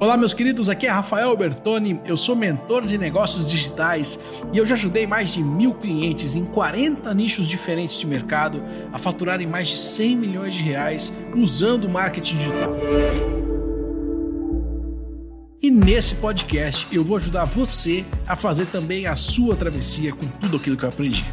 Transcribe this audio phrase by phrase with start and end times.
[0.00, 4.18] Olá, meus queridos, aqui é Rafael Bertoni, eu sou mentor de negócios digitais
[4.50, 8.62] e eu já ajudei mais de mil clientes em 40 nichos diferentes de mercado
[8.94, 12.74] a faturarem mais de 100 milhões de reais usando o marketing digital.
[15.60, 20.56] E nesse podcast eu vou ajudar você a fazer também a sua travessia com tudo
[20.56, 21.26] aquilo que eu aprendi.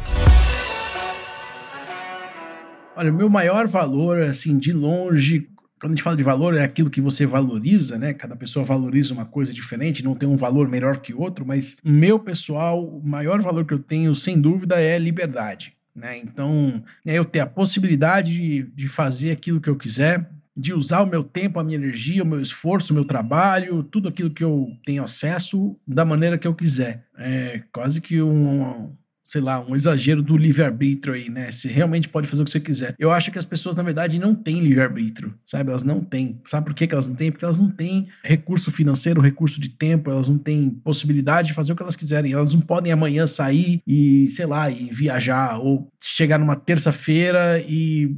[2.94, 5.48] Olha, o meu maior valor, assim, de longe,
[5.78, 8.12] quando a gente fala de valor, é aquilo que você valoriza, né?
[8.12, 12.18] Cada pessoa valoriza uma coisa diferente, não tem um valor melhor que outro, mas meu
[12.18, 15.74] pessoal, o maior valor que eu tenho, sem dúvida, é liberdade.
[15.94, 16.18] Né?
[16.18, 21.02] Então, é eu ter a possibilidade de, de fazer aquilo que eu quiser, de usar
[21.02, 24.42] o meu tempo, a minha energia, o meu esforço, o meu trabalho, tudo aquilo que
[24.42, 27.04] eu tenho acesso da maneira que eu quiser.
[27.16, 28.92] É quase que um,
[29.28, 31.50] sei lá, um exagero do livre-arbítrio aí, né?
[31.50, 32.94] Você realmente pode fazer o que você quiser.
[32.98, 35.68] Eu acho que as pessoas, na verdade, não têm livre-arbítrio, sabe?
[35.68, 36.40] Elas não têm.
[36.46, 37.30] Sabe por que, elas não têm?
[37.30, 41.74] Porque elas não têm recurso financeiro, recurso de tempo, elas não têm possibilidade de fazer
[41.74, 42.32] o que elas quiserem.
[42.32, 48.10] Elas não podem amanhã sair e, sei lá, e viajar, ou chegar numa terça-feira e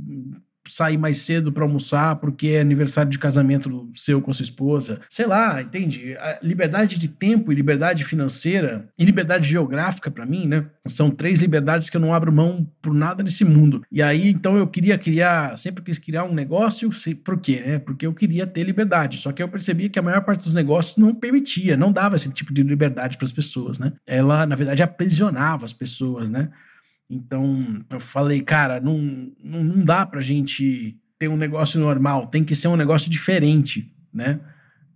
[0.71, 5.01] sair mais cedo para almoçar porque é aniversário de casamento seu com sua esposa.
[5.09, 6.17] Sei lá, entende?
[6.19, 10.67] A liberdade de tempo e liberdade financeira e liberdade geográfica para mim, né?
[10.87, 13.83] São três liberdades que eu não abro mão por nada nesse mundo.
[13.91, 16.91] E aí, então eu queria criar, sempre quis criar um negócio,
[17.25, 17.79] por quê, né?
[17.79, 19.19] Porque eu queria ter liberdade.
[19.19, 22.31] Só que eu percebia que a maior parte dos negócios não permitia, não dava esse
[22.31, 23.93] tipo de liberdade para as pessoas, né?
[24.07, 26.51] Ela, na verdade, aprisionava as pessoas, né?
[27.11, 28.97] Então eu falei, cara, não,
[29.43, 33.93] não, não dá pra gente ter um negócio normal, tem que ser um negócio diferente,
[34.15, 34.39] né?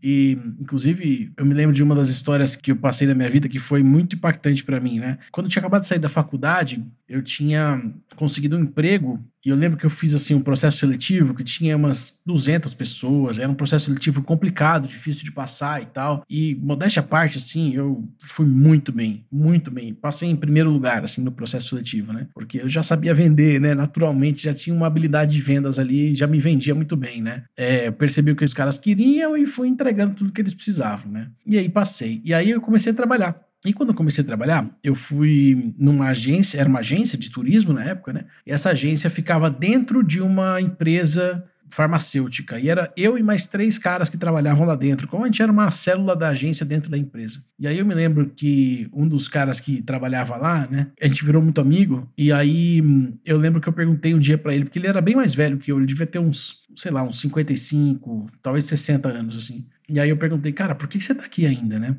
[0.06, 3.48] E, inclusive, eu me lembro de uma das histórias que eu passei na minha vida
[3.48, 5.18] que foi muito impactante para mim, né?
[5.32, 7.82] Quando eu tinha acabado de sair da faculdade, eu tinha
[8.14, 11.76] conseguido um emprego e eu lembro que eu fiz assim um processo seletivo que tinha
[11.76, 16.24] umas 200 pessoas, era um processo seletivo complicado, difícil de passar e tal.
[16.28, 19.92] E modéstia à parte assim, eu fui muito bem, muito bem.
[19.92, 22.26] Passei em primeiro lugar assim no processo seletivo, né?
[22.32, 23.74] Porque eu já sabia vender, né?
[23.74, 27.44] Naturalmente já tinha uma habilidade de vendas ali, já me vendia muito bem, né?
[27.56, 31.28] É, percebi o que os caras queriam e fui entregando tudo que eles precisavam, né?
[31.46, 32.22] E aí passei.
[32.24, 33.44] E aí eu comecei a trabalhar.
[33.64, 37.72] E quando eu comecei a trabalhar, eu fui numa agência, era uma agência de turismo
[37.72, 38.24] na época, né?
[38.46, 41.44] E essa agência ficava dentro de uma empresa
[41.74, 42.60] farmacêutica.
[42.60, 45.08] E era eu e mais três caras que trabalhavam lá dentro.
[45.08, 47.42] Como a gente era uma célula da agência dentro da empresa.
[47.58, 50.88] E aí eu me lembro que um dos caras que trabalhava lá, né?
[51.00, 52.10] A gente virou muito amigo.
[52.16, 52.82] E aí
[53.24, 55.58] eu lembro que eu perguntei um dia para ele, porque ele era bem mais velho
[55.58, 59.66] que eu, ele devia ter uns, sei lá, uns 55, talvez 60 anos, assim.
[59.88, 61.96] E aí eu perguntei, cara, por que você tá aqui ainda, né?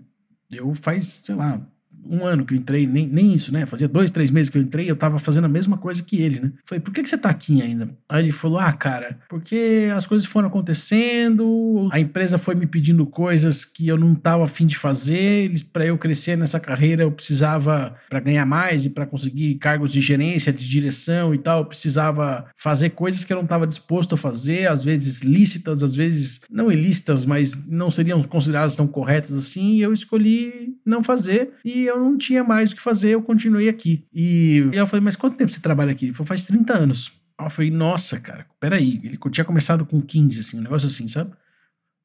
[0.49, 1.65] Eu faz, sei lá,
[2.09, 3.65] um ano que eu entrei, nem, nem isso, né?
[3.65, 6.39] Fazia dois, três meses que eu entrei, eu tava fazendo a mesma coisa que ele,
[6.39, 6.51] né?
[6.65, 7.89] Falei, por que, que você tá aqui ainda?
[8.07, 13.05] Aí ele falou, ah, cara, porque as coisas foram acontecendo, a empresa foi me pedindo
[13.05, 17.11] coisas que eu não tava afim de fazer, eles, pra eu crescer nessa carreira, eu
[17.11, 21.65] precisava, para ganhar mais e para conseguir cargos de gerência, de direção e tal, eu
[21.65, 26.41] precisava fazer coisas que eu não tava disposto a fazer, às vezes lícitas, às vezes
[26.49, 31.83] não ilícitas, mas não seriam consideradas tão corretas assim, e eu escolhi não fazer, e
[31.83, 34.05] eu eu não tinha mais o que fazer, eu continuei aqui.
[34.13, 36.05] E, e eu falei, mas quanto tempo você trabalha aqui?
[36.05, 37.11] Ele falou, faz 30 anos.
[37.39, 38.99] Eu falei, nossa, cara, peraí.
[39.03, 41.33] Ele tinha começado com 15, assim, um negócio assim, sabe?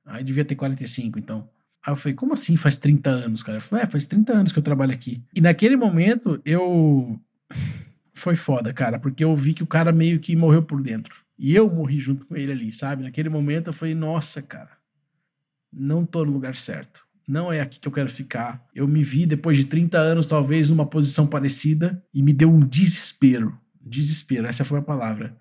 [0.07, 1.49] Aí devia ter 45, então.
[1.85, 3.59] Aí eu falei, como assim faz 30 anos, cara?
[3.59, 5.23] Ele falou, é, faz 30 anos que eu trabalho aqui.
[5.35, 7.21] E naquele momento, eu.
[8.13, 11.25] Foi foda, cara, porque eu vi que o cara meio que morreu por dentro.
[11.39, 13.03] E eu morri junto com ele ali, sabe?
[13.03, 14.73] Naquele momento eu falei, nossa, cara,
[15.73, 18.65] não tô no lugar certo não é aqui que eu quero ficar.
[18.75, 22.61] Eu me vi depois de 30 anos, talvez, numa posição parecida e me deu um
[22.61, 23.59] desespero.
[23.81, 25.37] Desespero, essa foi a palavra.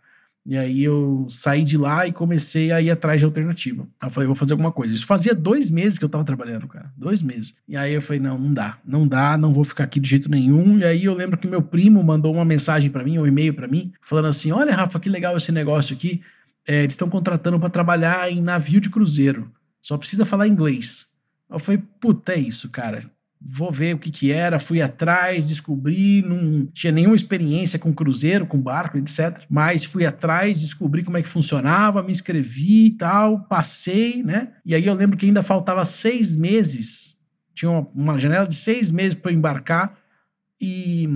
[0.45, 3.87] E aí eu saí de lá e comecei a ir atrás de alternativa.
[4.01, 4.95] Eu falei, vou fazer alguma coisa.
[4.95, 6.91] Isso fazia dois meses que eu tava trabalhando, cara.
[6.97, 7.53] Dois meses.
[7.67, 8.79] E aí eu falei, não, não dá.
[8.83, 10.79] Não dá, não vou ficar aqui de jeito nenhum.
[10.79, 13.67] E aí eu lembro que meu primo mandou uma mensagem para mim, um e-mail para
[13.67, 16.21] mim, falando assim: olha, Rafa, que legal esse negócio aqui.
[16.67, 19.51] É, eles estão contratando para trabalhar em navio de cruzeiro.
[19.81, 21.08] Só precisa falar inglês.
[21.49, 23.03] Eu falei, puta, é isso, cara.
[23.41, 28.45] Vou ver o que que era, fui atrás, descobri, não tinha nenhuma experiência com cruzeiro,
[28.45, 29.41] com barco, etc.
[29.49, 34.51] Mas fui atrás, descobri como é que funcionava, me inscrevi e tal, passei, né?
[34.65, 37.17] E aí eu lembro que ainda faltava seis meses,
[37.55, 39.97] tinha uma, uma janela de seis meses para embarcar
[40.59, 41.07] e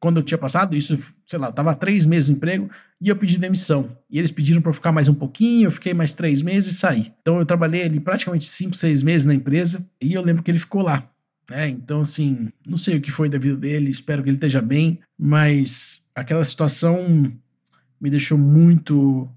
[0.00, 2.68] quando eu tinha passado, isso, sei lá, tava três meses no emprego
[3.02, 3.96] e eu pedi demissão.
[4.08, 6.76] E eles pediram para eu ficar mais um pouquinho, eu fiquei mais três meses e
[6.76, 7.12] saí.
[7.20, 10.58] Então eu trabalhei ali praticamente cinco, seis meses na empresa e eu lembro que ele
[10.58, 11.10] ficou lá.
[11.50, 11.68] Né?
[11.68, 15.00] Então, assim, não sei o que foi da vida dele, espero que ele esteja bem,
[15.18, 17.32] mas aquela situação
[18.00, 19.28] me deixou muito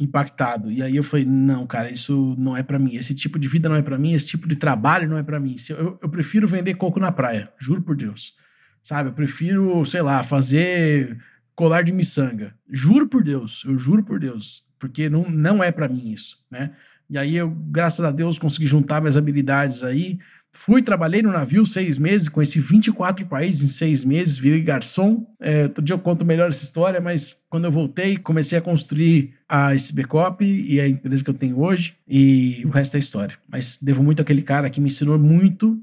[0.00, 0.68] impactado.
[0.68, 2.96] E aí eu falei, não, cara, isso não é para mim.
[2.96, 5.38] Esse tipo de vida não é para mim, esse tipo de trabalho não é para
[5.38, 5.54] mim.
[5.70, 8.34] Eu, eu prefiro vender coco na praia, juro por Deus.
[8.82, 11.16] Sabe, eu prefiro, sei lá, fazer
[11.54, 12.54] colar de miçanga.
[12.68, 16.72] Juro por Deus, eu juro por Deus, porque não, não é para mim isso, né?
[17.08, 20.18] E aí eu, graças a Deus, consegui juntar minhas habilidades aí.
[20.50, 25.26] Fui, trabalhei no navio seis meses, conheci 24 países em seis meses, virei garçom.
[25.40, 29.34] É, outro dia eu conto melhor essa história, mas quando eu voltei, comecei a construir
[29.48, 33.36] a SBCOP e a empresa que eu tenho hoje, e o resto é história.
[33.46, 35.82] Mas devo muito àquele cara que me ensinou muito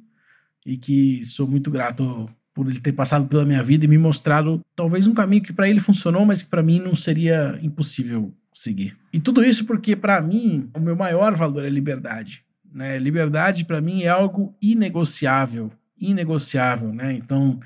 [0.66, 4.62] e que sou muito grato por ele ter passado pela minha vida e me mostrado
[4.76, 8.98] talvez um caminho que para ele funcionou, mas que para mim não seria impossível seguir.
[9.14, 12.44] E tudo isso porque para mim o meu maior valor é liberdade.
[12.72, 13.00] Né?
[13.00, 17.14] Liberdade para mim é algo inegociável, inegociável, né?
[17.14, 17.60] Então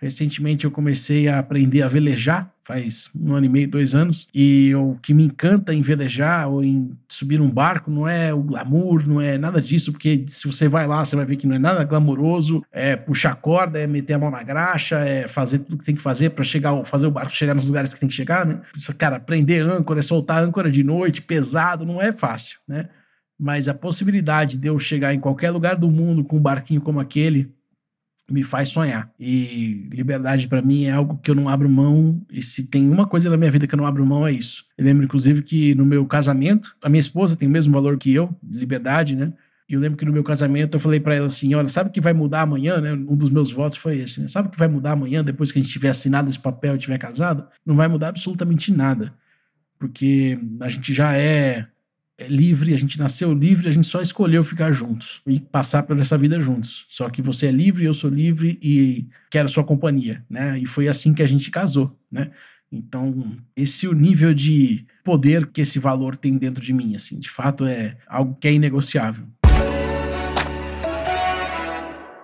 [0.00, 4.72] Recentemente eu comecei a aprender a velejar, faz um ano e meio, dois anos, e
[4.76, 9.08] o que me encanta em velejar ou em subir um barco não é o glamour,
[9.08, 11.58] não é nada disso, porque se você vai lá, você vai ver que não é
[11.58, 15.84] nada glamouroso, é puxar corda, é meter a mão na graxa, é fazer tudo que
[15.84, 18.46] tem que fazer para chegar, fazer o barco chegar nos lugares que tem que chegar,
[18.46, 18.60] né?
[18.96, 22.88] Cara, prender âncora, soltar âncora de noite, pesado, não é fácil, né?
[23.36, 27.00] Mas a possibilidade de eu chegar em qualquer lugar do mundo com um barquinho como
[27.00, 27.52] aquele,
[28.30, 29.10] me faz sonhar.
[29.18, 32.20] E liberdade para mim é algo que eu não abro mão.
[32.30, 34.64] E se tem uma coisa na minha vida que eu não abro mão, é isso.
[34.76, 38.12] Eu lembro, inclusive, que no meu casamento, a minha esposa tem o mesmo valor que
[38.12, 39.32] eu, liberdade, né?
[39.68, 41.92] E eu lembro que no meu casamento eu falei para ela assim: olha, sabe o
[41.92, 42.92] que vai mudar amanhã, né?
[42.92, 44.28] Um dos meus votos foi esse, né?
[44.28, 46.78] Sabe o que vai mudar amanhã, depois que a gente tiver assinado esse papel e
[46.78, 47.46] tiver casado?
[47.64, 49.12] Não vai mudar absolutamente nada.
[49.78, 51.66] Porque a gente já é é
[52.26, 56.18] livre, a gente nasceu livre, a gente só escolheu ficar juntos e passar por essa
[56.18, 56.84] vida juntos.
[56.88, 60.58] Só que você é livre, eu sou livre e quero sua companhia, né?
[60.58, 62.30] E foi assim que a gente casou, né?
[62.70, 67.18] Então, esse é o nível de poder que esse valor tem dentro de mim, assim,
[67.18, 69.24] de fato é algo que é inegociável.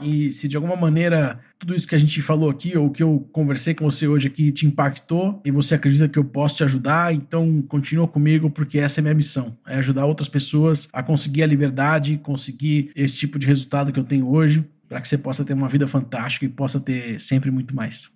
[0.04, 3.26] E se de alguma maneira tudo isso que a gente falou aqui, ou que eu
[3.32, 7.14] conversei com você hoje aqui, te impactou e você acredita que eu posso te ajudar,
[7.14, 11.46] então continua comigo, porque essa é minha missão: é ajudar outras pessoas a conseguir a
[11.46, 15.54] liberdade, conseguir esse tipo de resultado que eu tenho hoje, para que você possa ter
[15.54, 18.10] uma vida fantástica e possa ter sempre muito mais.